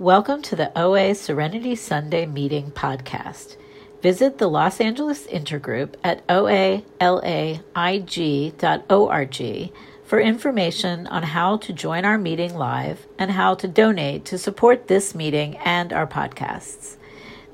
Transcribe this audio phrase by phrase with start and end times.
[0.00, 3.56] Welcome to the OA Serenity Sunday Meeting podcast.
[4.00, 6.92] Visit the Los Angeles Intergroup at oalaig.org
[10.04, 14.86] for information on how to join our meeting live and how to donate to support
[14.86, 16.94] this meeting and our podcasts.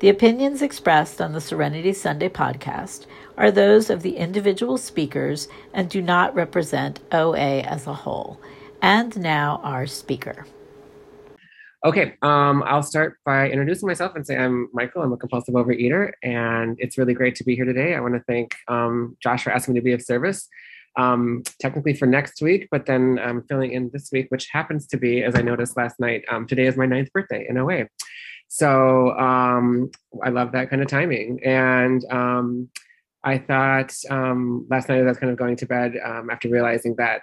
[0.01, 3.07] The opinions expressed on the Serenity Sunday podcast
[3.39, 8.39] are those of the individual speakers and do not represent OA as a whole.
[8.83, 10.45] And now, our speaker.
[11.85, 15.03] Okay, um, I'll start by introducing myself and say I'm Michael.
[15.03, 17.95] I'm a compulsive overeater, and it's really great to be here today.
[17.95, 20.49] I want to thank um, Josh for asking me to be of service,
[20.96, 24.96] um, technically for next week, but then I'm filling in this week, which happens to
[24.96, 27.87] be, as I noticed last night, um, today is my ninth birthday in a way.
[28.48, 29.90] So um,
[30.23, 31.45] I love that kind of timing.
[31.45, 32.70] And um,
[33.23, 37.20] I thought last night as I was kind of going to bed after realizing that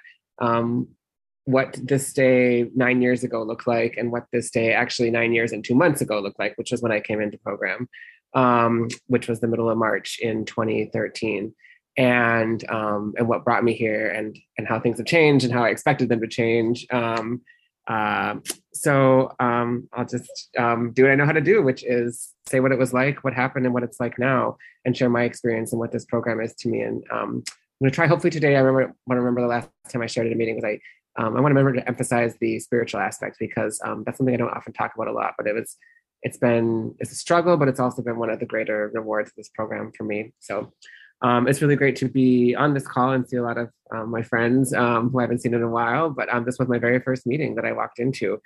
[1.45, 5.51] what this day nine years ago looked like and what this day actually nine years
[5.51, 7.89] and two months ago looked like, which was when I came into program,
[8.33, 11.53] um, which was the middle of March in 2013.
[11.97, 15.65] And um, and what brought me here and and how things have changed and how
[15.65, 16.87] I expected them to change.
[16.89, 17.41] Um,
[17.85, 18.35] uh,
[18.73, 22.61] so um, I'll just um, do what I know how to do, which is say
[22.61, 25.73] what it was like, what happened, and what it's like now, and share my experience
[25.73, 26.79] and what this program is to me.
[26.81, 27.43] And um,
[27.81, 28.07] I'm going to try.
[28.07, 28.95] Hopefully today, I remember.
[29.03, 30.79] What I remember the last time I shared at a meeting was I
[31.17, 34.37] um, I want to remember to emphasize the spiritual aspect because um, that's something I
[34.37, 35.33] don't often talk about a lot.
[35.37, 35.75] But it was,
[36.23, 39.35] it's been, it's a struggle, but it's also been one of the greater rewards of
[39.35, 40.33] this program for me.
[40.39, 40.71] So
[41.21, 44.09] um, it's really great to be on this call and see a lot of um,
[44.09, 46.09] my friends um, who I haven't seen in a while.
[46.09, 48.41] But um, this was my very first meeting that I walked into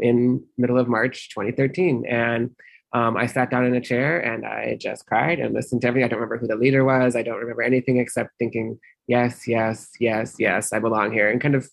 [0.00, 2.50] in middle of March 2013, and
[2.92, 6.04] I sat down in a chair and I just cried and listened to everything.
[6.04, 7.16] I don't remember who the leader was.
[7.16, 8.78] I don't remember anything except thinking,
[9.08, 11.68] yes, yes, yes, yes, I belong here, and kind of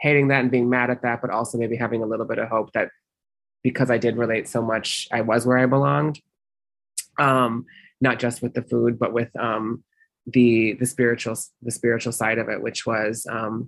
[0.00, 2.48] hating that and being mad at that, but also maybe having a little bit of
[2.48, 2.88] hope that
[3.62, 6.20] because I did relate so much, I was where I belonged.
[7.18, 7.66] Um,
[8.00, 9.82] not just with the food, but with um,
[10.26, 13.66] the the spiritual the spiritual side of it, which was, um,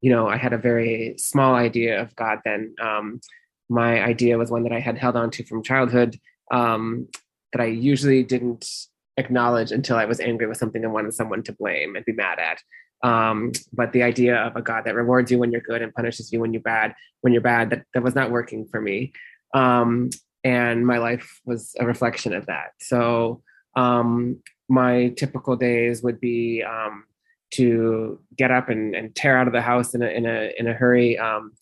[0.00, 2.40] you know, I had a very small idea of God.
[2.44, 3.20] Then um,
[3.68, 6.18] my idea was one that I had held on to from childhood
[6.50, 7.08] um,
[7.52, 8.68] that I usually didn't
[9.16, 12.38] acknowledge until I was angry with something and wanted someone to blame and be mad
[12.38, 12.60] at.
[13.02, 16.32] Um, but the idea of a God that rewards you when you're good and punishes
[16.32, 19.12] you when you're bad, when you're bad, that, that was not working for me.
[19.54, 20.10] Um,
[20.44, 22.72] and my life was a reflection of that.
[22.80, 23.42] So
[23.76, 27.04] um, my typical days would be um,
[27.52, 30.66] to get up and, and, tear out of the house in a in a in
[30.66, 31.18] a hurry.
[31.18, 31.52] Um,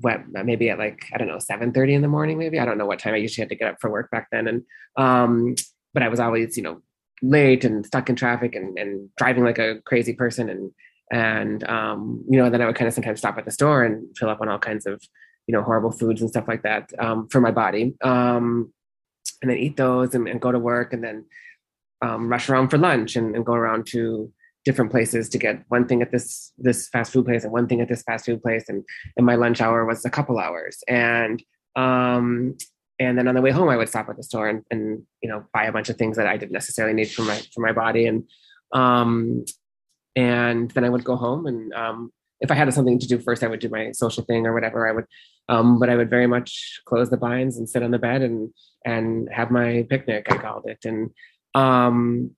[0.00, 2.38] what maybe at like I don't know seven thirty in the morning.
[2.38, 4.28] Maybe I don't know what time I usually had to get up for work back
[4.30, 4.48] then.
[4.48, 4.62] And
[4.96, 5.54] um,
[5.92, 6.82] but I was always you know
[7.24, 10.48] late and stuck in traffic and, and driving like a crazy person.
[10.48, 10.72] And
[11.10, 14.06] and um, you know then i would kind of sometimes stop at the store and
[14.16, 15.02] fill up on all kinds of
[15.46, 17.94] you know horrible foods and stuff like that um, for my body.
[18.02, 18.72] Um,
[19.42, 21.26] and then eat those and, and, go to work and then
[22.02, 24.32] um, rush around for lunch and, and, go around to
[24.64, 27.80] different places to get one thing at this this fast food place and one thing
[27.80, 28.68] at this fast food place.
[28.68, 28.84] And
[29.16, 30.82] and my lunch hour was a couple hours.
[30.88, 31.42] And
[31.76, 32.56] um
[33.04, 35.28] and then on the way home i would stop at the store and, and you
[35.28, 37.72] know buy a bunch of things that i didn't necessarily need for my for my
[37.72, 38.06] body.
[38.06, 38.24] And
[38.72, 39.44] um
[40.16, 43.42] and then i would go home and um if i had something to do first
[43.42, 44.88] i would do my social thing or whatever.
[44.88, 45.06] I would
[45.48, 48.50] um but i would very much close the blinds and sit on the bed and
[48.84, 50.84] and have my picnic i called it.
[50.84, 51.10] And
[51.54, 52.30] um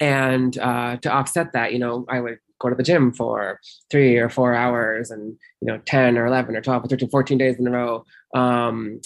[0.00, 4.16] and uh to offset that you know i would go to the gym for three
[4.16, 7.58] or four hours and you know 10 or 11 or 12 or 13 14 days
[7.58, 8.04] in a row.
[8.34, 9.00] Um,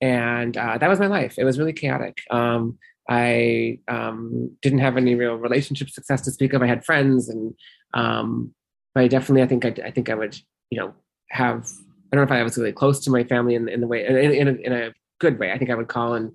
[0.00, 1.34] and uh, that was my life.
[1.38, 2.22] It was really chaotic.
[2.30, 2.78] Um,
[3.08, 6.62] I um, didn't have any real relationship success to speak of.
[6.62, 7.54] I had friends, and
[7.92, 8.54] um,
[8.94, 10.38] but I definitely, I think, I, I, think I would,
[10.70, 10.94] you know,
[11.30, 11.70] have.
[12.12, 14.06] I don't know if I was really close to my family in, in the way,
[14.06, 15.50] in, in, a, in a good way.
[15.50, 16.32] I think I would call and,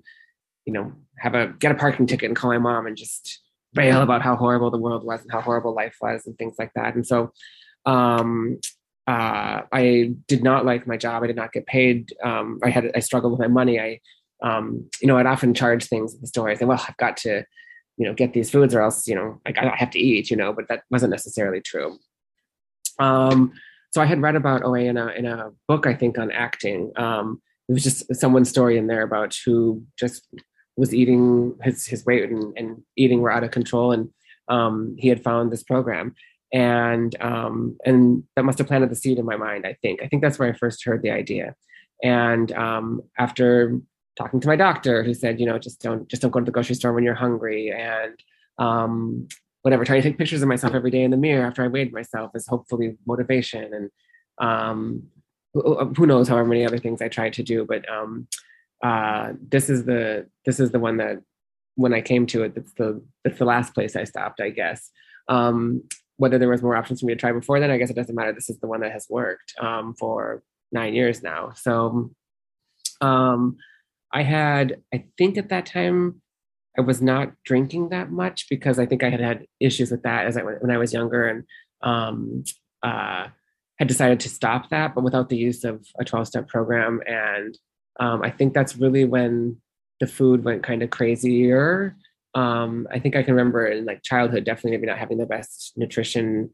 [0.66, 3.40] you know, have a get a parking ticket and call my mom and just
[3.72, 6.72] bail about how horrible the world was and how horrible life was and things like
[6.74, 6.94] that.
[6.94, 7.32] And so,
[7.86, 8.58] um,
[9.10, 11.24] uh, I did not like my job.
[11.24, 12.14] I did not get paid.
[12.22, 13.80] Um, I had I struggled with my money.
[13.80, 14.00] I,
[14.40, 16.48] um, you know, I'd often charge things at the store.
[16.48, 17.44] I say, well, I've got to,
[17.96, 20.36] you know, get these foods or else, you know, like I have to eat, you
[20.36, 21.98] know, but that wasn't necessarily true.
[23.00, 23.52] Um,
[23.90, 26.92] so I had read about OA in a in a book, I think, on acting.
[26.94, 30.24] Um, it was just someone's story in there about who just
[30.76, 34.08] was eating his his weight and, and eating were out of control, and
[34.46, 36.14] um, he had found this program
[36.52, 39.66] and um, and that must have planted the seed in my mind.
[39.66, 41.54] I think I think that's where I first heard the idea.
[42.02, 43.78] And um, after
[44.16, 46.50] talking to my doctor, who said, you know, just don't just don't go to the
[46.50, 48.14] grocery store when you're hungry, and
[48.58, 49.28] um,
[49.62, 51.92] whatever, trying to take pictures of myself every day in the mirror after I weighed
[51.92, 53.72] myself is hopefully motivation.
[53.72, 53.90] And
[54.38, 55.04] um,
[55.52, 58.26] who knows however many other things I tried to do, but um,
[58.82, 61.18] uh, this is the this is the one that
[61.76, 64.90] when I came to it, that's the that's the last place I stopped, I guess.
[65.28, 65.84] Um,
[66.20, 68.14] whether there was more options for me to try before then, I guess it doesn't
[68.14, 68.34] matter.
[68.34, 71.52] This is the one that has worked um, for nine years now.
[71.56, 72.10] So
[73.00, 73.56] um,
[74.12, 76.20] I had, I think at that time,
[76.76, 80.26] I was not drinking that much because I think I had had issues with that
[80.26, 81.44] as I when I was younger and
[81.82, 82.44] um,
[82.82, 83.28] uh,
[83.78, 87.00] had decided to stop that, but without the use of a 12 step program.
[87.06, 87.56] And
[87.98, 89.56] um, I think that's really when
[90.00, 91.96] the food went kind of crazier.
[92.34, 95.72] Um, I think I can remember in like childhood, definitely maybe not having the best
[95.76, 96.50] nutrition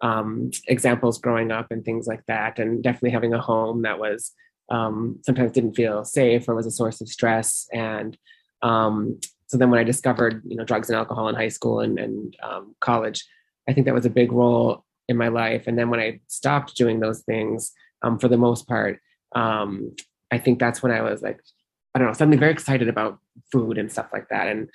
[0.00, 4.32] um, examples growing up and things like that, and definitely having a home that was
[4.70, 7.66] um, sometimes didn't feel safe or was a source of stress.
[7.72, 8.16] And
[8.62, 11.98] um, so then when I discovered, you know, drugs and alcohol in high school and,
[11.98, 13.24] and um, college,
[13.68, 15.66] I think that was a big role in my life.
[15.66, 17.72] And then when I stopped doing those things,
[18.02, 19.00] um, for the most part,
[19.34, 21.40] I think that's when I was like,
[21.94, 23.18] I don't know, suddenly very excited about
[23.50, 24.48] food and stuff like that.
[24.48, 24.68] And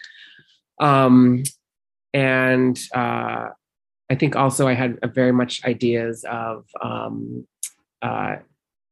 [0.79, 1.43] um,
[2.13, 3.49] and uh,
[4.09, 7.47] I think also I had very much ideas of um,
[8.01, 8.37] uh,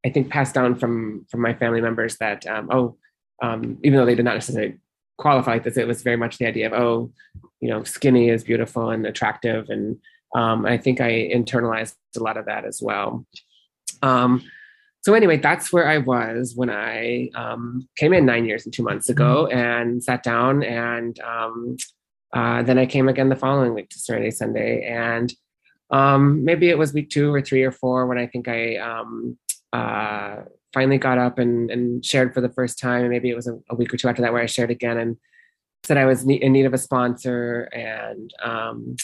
[0.05, 2.97] I think passed down from from my family members that um, oh
[3.41, 4.77] um, even though they did not necessarily
[5.17, 7.11] qualify this, it was very much the idea of oh
[7.59, 9.97] you know skinny is beautiful and attractive, and
[10.35, 13.25] um, I think I internalized a lot of that as well.
[14.01, 14.43] Um,
[15.01, 18.83] so anyway, that's where I was when I um, came in nine years and two
[18.83, 19.57] months ago mm-hmm.
[19.57, 21.77] and sat down, and um,
[22.33, 25.33] uh, then I came again the following week to Serenity Sunday, and
[25.89, 29.37] um, maybe it was week two or three or four when I think I um,
[29.73, 30.37] uh,
[30.73, 33.01] finally got up and, and, shared for the first time.
[33.01, 34.97] And maybe it was a, a, week or two after that where I shared again
[34.97, 35.17] and
[35.83, 37.63] said I was in need of a sponsor.
[37.73, 38.95] And um,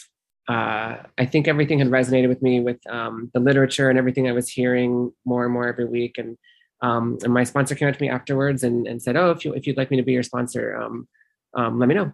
[0.48, 4.32] uh, I think everything had resonated with me with um, the literature and everything I
[4.32, 6.18] was hearing more and more every week.
[6.18, 6.38] And,
[6.82, 9.54] um, and my sponsor came up to me afterwards and, and, said, "Oh, if you
[9.54, 11.08] if you'd like me to be your sponsor, um,
[11.56, 12.12] um, let me know."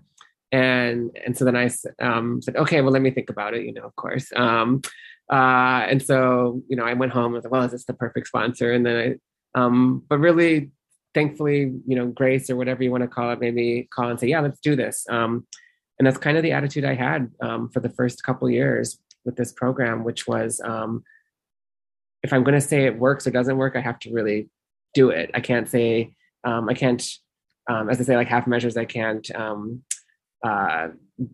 [0.52, 1.70] And and so then I
[2.00, 4.32] um, said, "Okay, well, let me think about it." You know, of course.
[5.30, 7.34] Uh, and so, you know, I went home.
[7.34, 8.72] I was like, well, is this the perfect sponsor?
[8.72, 9.20] And then
[9.56, 9.70] I,
[10.08, 10.72] but really,
[11.14, 14.28] thankfully, you know, Grace or whatever you want to call it, maybe call and say,
[14.28, 15.06] yeah, let's do this.
[16.04, 19.38] And that's kind of the attitude I had um, for the first couple years with
[19.38, 21.02] this program, which was, um,
[22.24, 24.50] if I'm going to say it works or doesn't work, I have to really
[24.94, 25.32] do it.
[25.34, 26.14] I can't say,
[26.44, 27.02] um, I can't,
[27.70, 29.82] um, as I say, like half measures, I can't um,
[30.44, 30.90] uh,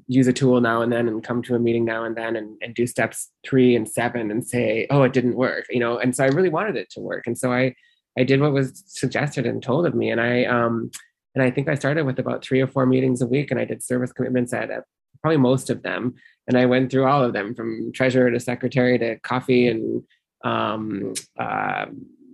[0.06, 2.56] use a tool now and then and come to a meeting now and then and,
[2.62, 5.98] and do steps three and seven and say, oh, it didn't work, you know.
[5.98, 7.74] And so I really wanted it to work, and so I
[8.20, 10.92] I did what was suggested and told of me, and I um
[11.36, 13.66] and I think I started with about three or four meetings a week, and I
[13.66, 14.70] did service commitments at,
[15.22, 16.16] probably most of them,
[16.48, 20.04] and I went through all of them from treasurer to secretary to coffee and
[20.44, 21.86] um, uh,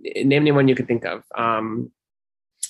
[0.02, 1.22] name anyone you could think of.
[1.36, 1.90] Um,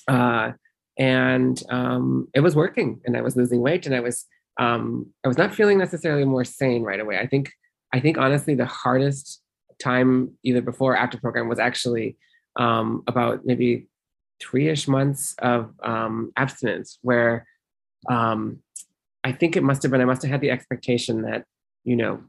[0.09, 0.53] uh,
[0.99, 4.25] and um, it was working and i was losing weight and i was
[4.59, 7.53] um, i was not feeling necessarily more sane right away i think
[7.93, 9.43] i think honestly the hardest
[9.79, 12.17] time either before or after program was actually
[12.57, 13.87] um, about maybe
[14.41, 17.47] three-ish months of um, abstinence where
[18.09, 18.59] um,
[19.25, 21.45] i think it must have been i must have had the expectation that
[21.85, 22.21] you know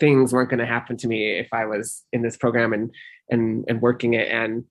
[0.00, 2.90] things weren't going to happen to me if i was in this program and
[3.30, 4.64] and and working it and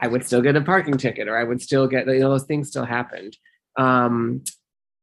[0.00, 2.44] I would still get a parking ticket or I would still get, you know, those
[2.44, 3.36] things still happened.
[3.78, 4.42] Um,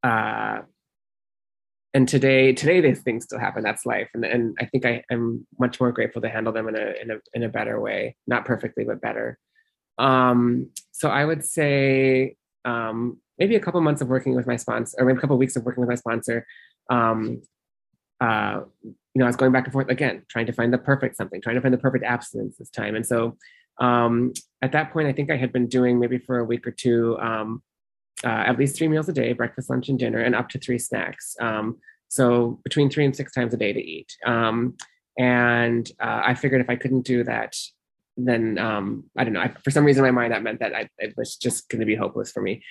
[0.02, 0.60] uh,
[1.94, 3.62] and today, today these things still happen.
[3.62, 4.08] That's life.
[4.12, 7.10] And, and I think I, am much more grateful to handle them in a, in
[7.10, 9.38] a, in a better way, not perfectly, but better.
[9.98, 14.96] Um, so I would say, um, maybe a couple months of working with my sponsor,
[14.98, 16.46] or maybe a couple of weeks of working with my sponsor.
[16.90, 17.42] Um,
[18.20, 21.16] uh, you know, I was going back and forth again, trying to find the perfect
[21.16, 22.96] something, trying to find the perfect abstinence this time.
[22.96, 23.36] And so
[23.80, 26.72] um, at that point, I think I had been doing maybe for a week or
[26.72, 27.62] two um,
[28.24, 30.78] uh, at least three meals a day breakfast, lunch, and dinner, and up to three
[30.78, 31.36] snacks.
[31.40, 31.78] Um,
[32.08, 34.16] so between three and six times a day to eat.
[34.26, 34.76] Um,
[35.18, 37.54] and uh, I figured if I couldn't do that,
[38.18, 39.40] then um, I don't know.
[39.40, 41.80] I, for some reason, in my mind, that meant that I, it was just going
[41.80, 42.62] to be hopeless for me.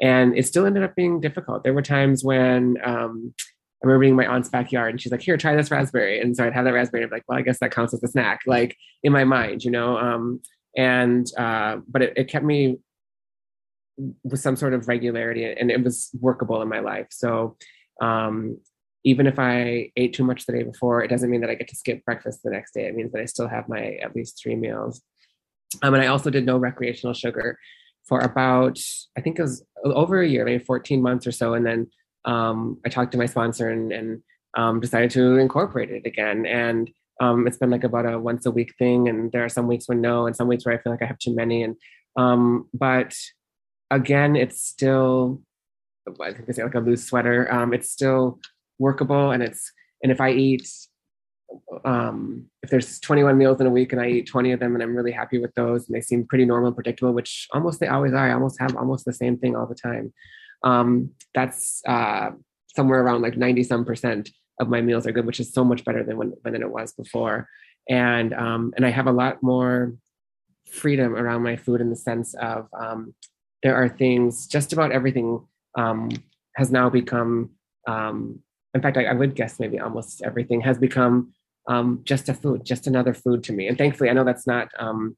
[0.00, 1.64] And it still ended up being difficult.
[1.64, 5.22] There were times when um, I remember being in my aunt's backyard and she's like,
[5.22, 6.20] here, try this raspberry.
[6.20, 8.02] And so I'd have that raspberry and be like, well, I guess that counts as
[8.02, 9.96] a snack, like in my mind, you know?
[9.96, 10.42] Um,
[10.76, 12.78] and uh, but it, it kept me
[14.24, 17.56] with some sort of regularity and it was workable in my life so
[18.02, 18.58] um,
[19.06, 21.68] even if i ate too much the day before it doesn't mean that i get
[21.68, 22.86] to skip breakfast the next day.
[22.86, 25.00] It means that i still have my at least three meals.
[25.82, 27.58] Um, and i also did no recreational sugar
[28.08, 28.78] for about
[29.16, 31.54] i think it was over a year maybe 14 months or so.
[31.54, 31.80] And then
[32.24, 34.22] um, i talked to my sponsor and, and
[34.56, 36.46] um, decided to incorporate it again.
[36.46, 39.66] And um, it's been like about a once a week thing, and there are some
[39.66, 41.62] weeks when no, and some weeks where I feel like I have too many.
[41.62, 41.76] And
[42.16, 43.14] um, but
[43.90, 45.42] again, it's still
[46.20, 47.52] I think they say like a loose sweater.
[47.52, 48.38] Um, it's still
[48.78, 50.68] workable, and it's and if I eat
[51.84, 54.82] um, if there's 21 meals in a week and I eat 20 of them and
[54.82, 57.86] I'm really happy with those and they seem pretty normal and predictable, which almost they
[57.86, 58.28] always are.
[58.28, 60.12] I almost have almost the same thing all the time.
[60.64, 62.30] Um, that's uh,
[62.74, 64.30] somewhere around like 90 some percent
[64.60, 66.92] of my meals are good, which is so much better than when than it was
[66.92, 67.48] before.
[67.88, 69.94] And um, and I have a lot more
[70.70, 73.14] freedom around my food in the sense of um,
[73.62, 76.10] there are things just about everything um,
[76.56, 77.50] has now become
[77.86, 78.40] um,
[78.76, 81.32] in fact I, I, would guess maybe almost everything has become
[81.68, 83.66] um, just a food, just another food to me.
[83.66, 85.16] And thankfully, I know that's not um,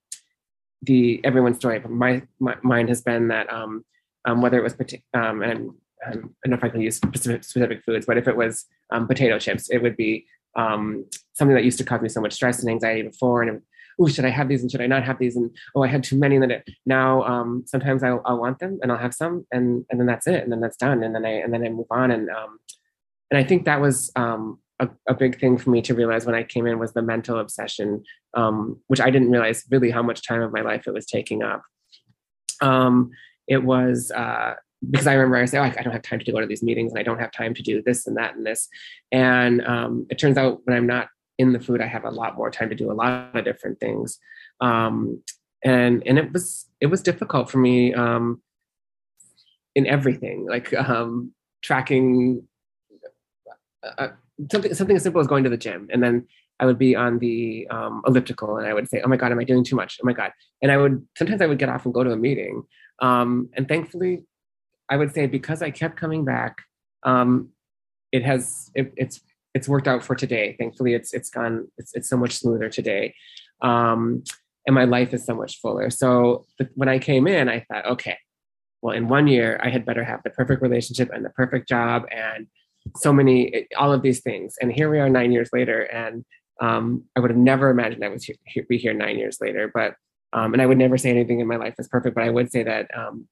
[0.82, 3.84] the everyone's story, but my, my mine has been that um,
[4.24, 4.74] um whether it was
[5.14, 5.72] um, and
[6.06, 9.06] I don't know if I can use specific, specific foods, but if it was um,
[9.06, 12.70] potato chips, it would be something that used to cause me so much stress and
[12.70, 13.60] anxiety before, and
[14.00, 15.36] oh, should I have these and should I not have these?
[15.36, 16.36] And oh, I had too many.
[16.36, 19.98] And then now um, sometimes I'll, I'll, want them and I'll have some and, and
[19.98, 20.42] then that's it.
[20.42, 21.02] And then that's done.
[21.02, 22.10] And then I, and then I move on.
[22.10, 22.58] And, um,
[23.30, 26.35] and I think that was um, a, a, big thing for me to realize when
[26.35, 28.02] I came in was the mental obsession,
[28.35, 31.42] um, which I didn't realize really how much time of my life it was taking
[31.42, 31.62] up.
[32.61, 33.11] Um,
[33.47, 34.54] it was uh,
[34.88, 36.92] because I remember I say, oh, I don't have time to go to these meetings
[36.92, 38.68] and I don't have time to do this and that and this.
[39.11, 41.08] And um, it turns out when I'm not
[41.38, 43.80] in the food, I have a lot more time to do a lot of different
[43.80, 44.18] things.
[44.61, 45.23] Um,
[45.64, 48.40] and and it was it was difficult for me um,
[49.75, 50.73] in everything, like
[51.62, 52.42] tracking.
[53.82, 54.08] Uh,
[54.50, 56.26] something something as simple as going to the gym and then
[56.61, 59.38] I would be on the um, elliptical and I would say, "Oh my God, am
[59.38, 59.99] I doing too much?
[60.02, 62.16] Oh my God!" And I would sometimes I would get off and go to a
[62.16, 62.64] meeting,
[63.00, 64.25] um, and thankfully,
[64.88, 66.58] I would say because I kept coming back,
[67.04, 67.50] um,
[68.11, 69.20] it has it, it's
[69.54, 70.56] it's worked out for today.
[70.58, 73.14] Thankfully, it's it's gone it's it's so much smoother today,
[73.62, 74.25] um,
[74.66, 75.90] and my life is so much fuller.
[75.90, 78.18] So when I came in, I thought, okay,
[78.82, 82.02] well, in one year, I had better have the perfect relationship and the perfect job
[82.11, 82.49] and
[82.97, 84.56] so many all of these things.
[84.61, 86.25] And here we are nine years later and
[86.61, 88.23] um, i would have never imagined i would
[88.68, 89.94] be here nine years later but
[90.32, 92.50] um, and i would never say anything in my life is perfect but i would
[92.50, 93.26] say that um,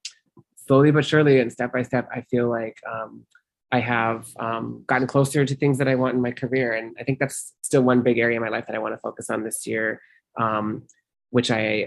[0.67, 3.25] slowly but surely and step by step i feel like um,
[3.73, 6.73] i have um, gotten closer to things that i want in my career.
[6.73, 9.01] And i think that's still one big area in my life that i want to
[9.01, 10.01] focus on this year
[10.39, 10.85] um,
[11.31, 11.85] which i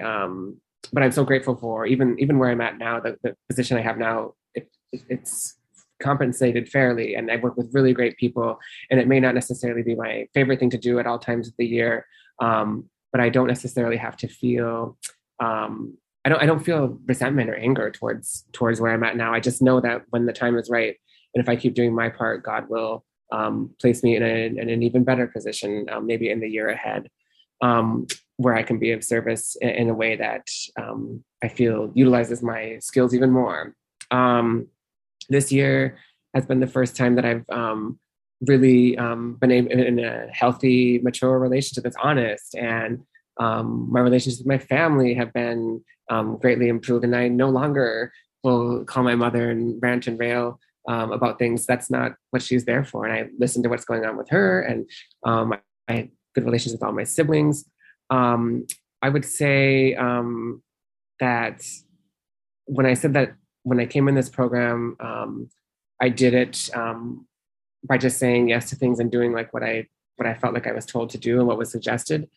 [0.94, 3.82] but i'm so grateful for even even where i'm at now the, the position i
[3.82, 5.59] have now it, it's
[6.00, 9.96] compensated fairly and I work with really great people and it may not necessarily be
[9.96, 12.06] my favorite thing to do at all times of the year
[12.42, 14.98] um, but I don't necessarily have to feel
[15.40, 19.34] um, I don't I don't feel resentment or anger towards towards where I'm at now.
[19.34, 20.96] I just know that when the time is right
[21.34, 24.70] and if I keep doing my part God will um, place me in, a, in,
[24.70, 27.10] an even better position um, maybe in the year ahead
[27.62, 30.48] um, where I can be of service in, in a way that
[30.80, 33.76] um, I feel utilizes my skills even more.
[34.12, 34.68] Um,
[35.30, 35.98] this year
[36.34, 38.00] has been the first time that I've um,
[38.42, 42.56] really um, been in a healthy, mature relationship that's honest.
[42.56, 43.00] And
[43.40, 47.04] um, my relationships with my family have been um, greatly improved.
[47.04, 48.12] And I no longer
[48.44, 51.66] will call my mother and rant and rail um, about things.
[51.66, 53.06] That's not what she's there for.
[53.06, 54.62] And I listen to what's going on with her.
[54.62, 54.90] And
[55.26, 55.54] um,
[55.88, 57.66] I have good relations with all my siblings.
[58.10, 59.94] I would say
[61.20, 61.62] that
[62.66, 65.50] when I said that when I came in this program, um,
[66.02, 67.28] I did it um,
[67.84, 70.68] by just saying yes to things and doing like what I what I felt like
[70.68, 72.30] I was told to do and what was suggested.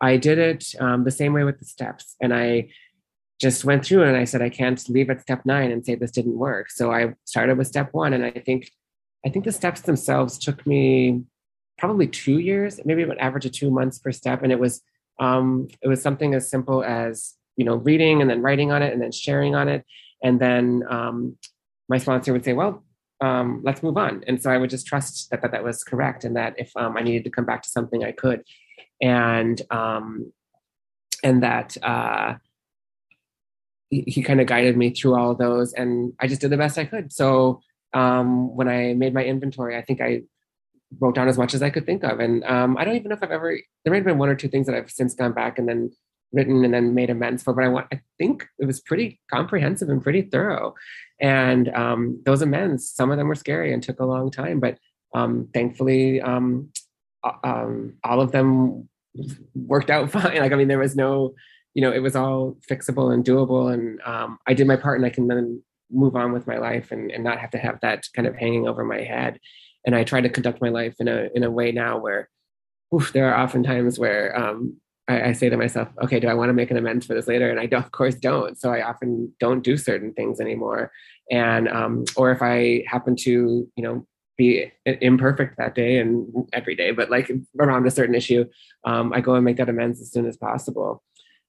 [0.00, 2.70] I did it um, the same way with the steps, and I
[3.40, 6.10] just went through and I said I can't leave at step nine and say this
[6.10, 6.70] didn't work.
[6.70, 8.70] So I started with step one, and I think
[9.24, 11.22] I think the steps themselves took me
[11.78, 14.82] probably two years, maybe an average of two months per step, and it was
[15.20, 18.92] um, it was something as simple as you know reading and then writing on it
[18.92, 19.84] and then sharing on it
[20.22, 21.36] and then um,
[21.88, 22.84] my sponsor would say, well,
[23.20, 24.22] um, let's move on.
[24.26, 26.96] And so I would just trust that that, that was correct and that if um,
[26.96, 28.42] I needed to come back to something, I could.
[29.00, 30.32] And, um,
[31.24, 32.34] and that uh,
[33.90, 35.72] he, he kind of guided me through all those.
[35.72, 37.12] And I just did the best I could.
[37.12, 37.60] So
[37.92, 40.22] um, when I made my inventory, I think I
[41.00, 42.20] wrote down as much as I could think of.
[42.20, 44.36] And um, I don't even know if I've ever, there may have been one or
[44.36, 45.90] two things that I've since gone back and then
[46.32, 49.88] written and then made amends for, but I want I think it was pretty comprehensive
[49.88, 50.74] and pretty thorough.
[51.20, 54.78] And um, those amends, some of them were scary and took a long time, but
[55.14, 56.70] um, thankfully, um,
[57.42, 58.88] um all of them
[59.54, 60.38] worked out fine.
[60.38, 61.34] Like I mean, there was no,
[61.74, 65.06] you know, it was all fixable and doable, and um, I did my part, and
[65.06, 68.04] I can then move on with my life and, and not have to have that
[68.14, 69.40] kind of hanging over my head.
[69.86, 72.28] And I try to conduct my life in a in a way now where
[72.94, 74.76] oof, there are often times where um,
[75.08, 77.26] I, I, say to myself, okay, do I want to make an amends for this
[77.26, 77.50] later?
[77.50, 78.58] And I of course don't.
[78.60, 80.92] So I often don't do certain things anymore.
[81.30, 86.76] And um, or if I happen to, you know, be imperfect that day and every
[86.76, 88.44] day, but like around a certain issue,
[88.84, 91.02] um, I go and make that amends as soon as possible.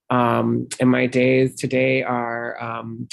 [0.09, 3.07] Um, and my days today are, um,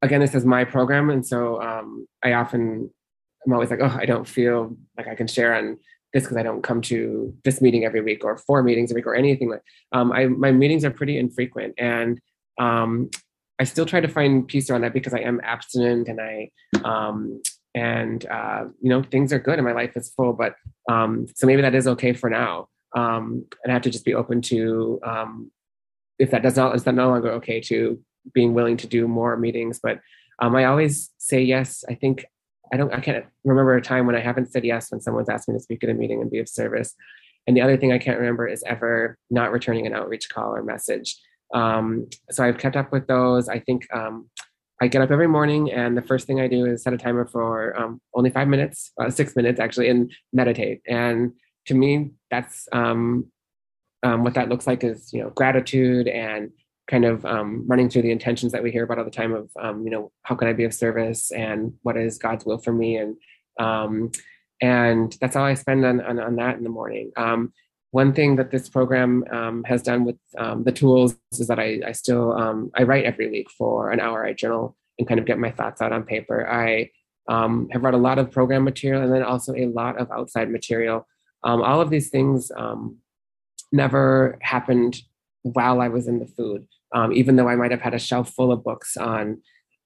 [0.00, 1.10] again, this is my program.
[1.10, 2.90] And so um, I often,
[3.46, 5.78] I'm always like, oh, I don't feel like I can share on
[6.12, 9.06] this because I don't come to this meeting every week or four meetings a week
[9.06, 9.62] or anything like.
[9.92, 12.20] Um, I my meetings are pretty infrequent, and
[12.58, 13.10] um,
[13.58, 16.50] I still try to find peace around that because I am abstinent and I
[16.84, 17.42] um,
[17.74, 20.32] and uh, you know things are good and my life is full.
[20.32, 20.54] But
[20.90, 24.14] um, so maybe that is okay for now, um, and I have to just be
[24.14, 25.50] open to um,
[26.18, 28.00] if that does not is that no longer okay to
[28.32, 29.80] being willing to do more meetings.
[29.82, 30.00] But
[30.38, 31.84] um, I always say yes.
[31.88, 32.26] I think
[32.72, 35.48] I don't I can't remember a time when I haven't said yes when someone's asked
[35.48, 36.94] me to speak at a meeting and be of service.
[37.46, 40.62] And the other thing I can't remember is ever not returning an outreach call or
[40.62, 41.16] message.
[41.54, 43.48] Um, so I've kept up with those.
[43.48, 44.28] I think um,
[44.80, 47.24] I get up every morning and the first thing I do is set a timer
[47.24, 50.80] for um, only five minutes, uh, six minutes actually, and meditate.
[50.88, 51.32] And
[51.66, 53.30] to me, that's um,
[54.02, 56.50] um, what that looks like is you know gratitude and
[56.86, 59.50] kind of um, running through the intentions that we hear about all the time of
[59.60, 62.72] um, you know how can i be of service and what is god's will for
[62.72, 62.96] me?
[62.96, 63.16] And
[63.58, 64.12] um,
[64.60, 67.12] and that's all i spend on, on, on that in the morning.
[67.16, 67.52] Um,
[67.90, 71.80] one thing that this program um, has done with um, the tools is that i,
[71.86, 74.24] I still i write every week for an hour.
[74.24, 76.48] I journal and kind of get my thoughts out on paper.
[76.48, 76.90] I
[77.28, 81.06] have read a lot of program material and then also a lot of outside material.
[81.42, 82.50] All of these things
[83.72, 85.02] never happened
[85.52, 88.30] while I was in the food um, even though I might have had a shelf
[88.30, 89.42] full of books on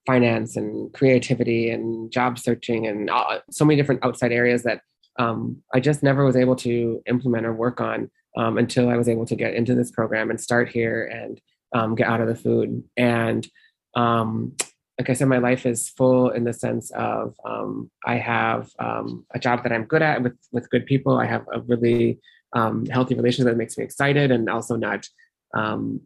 [0.07, 4.81] finance and creativity and job searching and uh, so many different outside areas that
[5.19, 9.09] um, I just never was able to implement or work on um, until I was
[9.09, 11.41] able to get into this program and start here and
[11.75, 12.83] um, get out of the food.
[12.97, 13.47] And
[13.95, 14.57] um,
[14.99, 19.39] like I said, my life is full in the sense of um, I have a
[19.39, 21.19] job that I'm good at with with good people.
[21.19, 22.21] I have a really
[22.55, 25.09] healthy relationship that makes me excited and also not
[25.55, 26.01] um,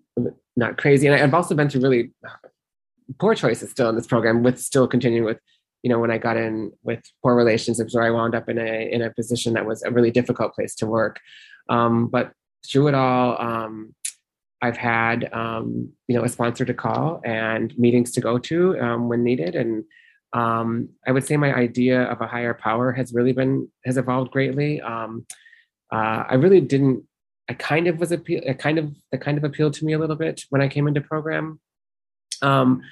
[0.57, 1.07] not crazy.
[1.07, 2.13] And I've also been through really
[3.19, 5.39] poor choices still in this program, with still continuing with,
[5.83, 8.91] you know, when I got in with poor relationships, where I wound up in a
[8.91, 11.21] in a position that was a really difficult place to work.
[11.69, 12.33] Um, but
[12.67, 13.95] through it all, um,
[14.63, 19.09] I've had um, you know a sponsor to call and meetings to go to um,
[19.09, 19.85] when needed, and
[20.33, 24.31] um, I would say my idea of a higher power has really been has evolved
[24.31, 24.81] greatly.
[24.81, 25.27] Um,
[25.93, 27.05] uh, I really didn't
[27.49, 29.99] I kind of was appeal, I kind of that kind of appealed to me a
[29.99, 31.61] little bit when I came into program,
[32.43, 32.83] um,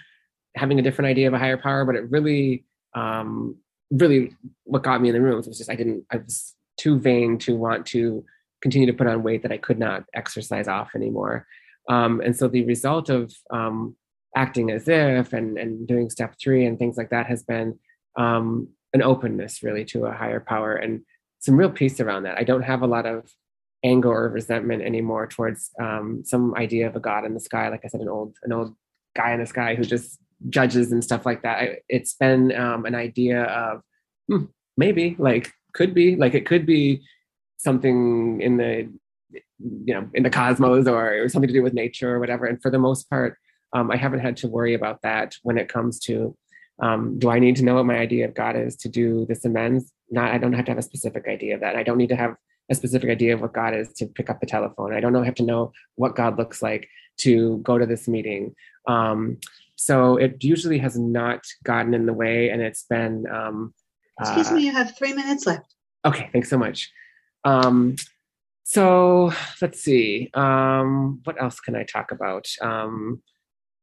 [0.56, 1.84] having a different idea of a higher power.
[1.84, 3.56] But it really, um,
[3.90, 4.34] really,
[4.64, 6.04] what got me in the room was just I didn't.
[6.10, 8.24] I was too vain to want to
[8.60, 11.46] continue to put on weight that I could not exercise off anymore.
[11.88, 13.96] Um, and so the result of um,
[14.36, 17.78] acting as if and and doing step three and things like that has been
[18.18, 21.02] um, an openness really to a higher power and
[21.38, 22.38] some real peace around that.
[22.38, 23.30] I don't have a lot of
[23.84, 27.68] anger or resentment anymore towards um, some idea of a god in the sky.
[27.68, 28.74] Like I said, an old an old
[29.14, 30.18] guy in the sky who just
[30.48, 31.58] judges and stuff like that.
[31.58, 33.82] I, it's been um, an idea of
[34.28, 34.44] hmm,
[34.76, 37.02] maybe like could be like it could be
[37.58, 38.88] something in the
[39.30, 42.46] you know in the cosmos or, something to do with nature or whatever.
[42.46, 43.36] And for the most part,
[43.72, 46.36] um, I haven't had to worry about that when it comes to
[46.82, 49.44] um, do I need to know what my idea of God is to do this
[49.44, 49.92] amends?
[50.10, 51.76] Not I don't have to have a specific idea of that.
[51.76, 52.34] I don't need to have
[52.70, 54.94] a specific idea of what God is to pick up the telephone.
[54.94, 58.08] I don't know I have to know what God looks like to go to this
[58.08, 58.54] meeting.
[58.86, 59.38] Um,
[59.76, 63.26] so it usually has not gotten in the way, and it's been.
[63.26, 63.74] Um,
[64.20, 65.74] Excuse uh, me, you have three minutes left.
[66.04, 66.90] Okay, thanks so much.
[67.44, 67.96] Um,
[68.64, 70.30] so let's see.
[70.34, 72.46] Um, what else can I talk about?
[72.60, 73.22] Um,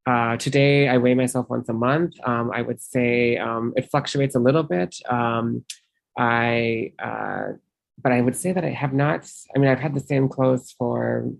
[0.06, 2.14] uh, today, I weigh myself once a month.
[2.24, 4.96] Um, I would say um, it fluctuates a little bit.
[5.08, 5.64] Um,
[6.18, 7.52] I uh,
[8.02, 9.30] but I would say that I have not.
[9.54, 11.30] I mean, I've had the same clothes for.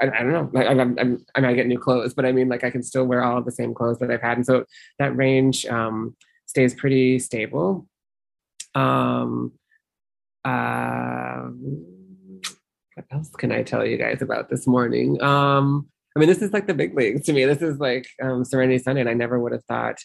[0.00, 0.50] I, I don't know.
[0.52, 3.04] Like I'm, I'm, I might get new clothes, but I mean, like I can still
[3.04, 4.64] wear all of the same clothes that I've had, and so
[4.98, 7.86] that range um, stays pretty stable.
[8.74, 9.52] Um,
[10.44, 11.48] uh,
[12.94, 15.20] what else can I tell you guys about this morning?
[15.22, 17.44] Um, I mean, this is like the big leagues to me.
[17.44, 19.98] This is like um, Serenity Sunday, and I never would have thought.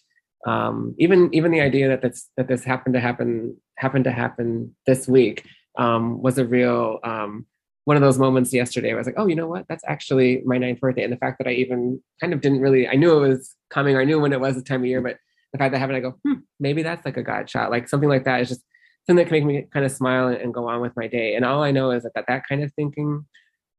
[0.45, 4.75] Um, even even the idea that this that this happened to happen happened to happen
[4.85, 5.45] this week
[5.77, 7.45] um, was a real um,
[7.85, 9.65] one of those moments yesterday where I was like, oh, you know what?
[9.67, 11.03] That's actually my ninth birthday.
[11.03, 13.95] And the fact that I even kind of didn't really, I knew it was coming
[13.95, 15.17] or I knew when it was the time of year, but
[15.51, 17.71] the fact that happened, I go, hmm, maybe that's like a God shot.
[17.71, 18.61] Like something like that is just
[19.05, 21.35] something that can make me kind of smile and, and go on with my day.
[21.35, 23.25] And all I know is that, that that kind of thinking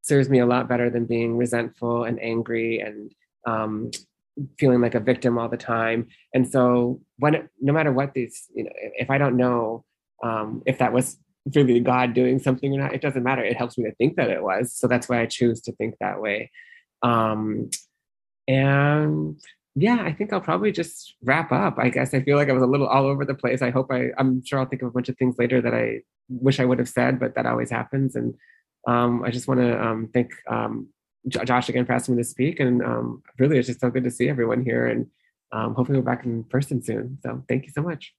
[0.02, 3.10] serves me a lot better than being resentful and angry and
[3.46, 3.90] um,
[4.58, 6.08] feeling like a victim all the time.
[6.34, 9.84] And so when no matter what these, you know, if I don't know
[10.22, 11.18] um, if that was
[11.54, 13.44] really God doing something or not, it doesn't matter.
[13.44, 14.72] It helps me to think that it was.
[14.72, 16.50] So that's why I choose to think that way.
[17.02, 17.70] Um,
[18.48, 19.38] and
[19.74, 21.78] yeah, I think I'll probably just wrap up.
[21.78, 23.60] I guess I feel like I was a little all over the place.
[23.60, 26.00] I hope I, I'm sure I'll think of a bunch of things later that I
[26.28, 28.16] wish I would have said, but that always happens.
[28.16, 28.34] And
[28.86, 30.88] um, I just want to um, thank um,
[31.28, 32.60] Josh again for asking me to speak.
[32.60, 34.86] And um, really, it's just so good to see everyone here.
[34.86, 35.06] And
[35.52, 37.18] um, hopefully, we're back in person soon.
[37.22, 38.14] So thank you so much.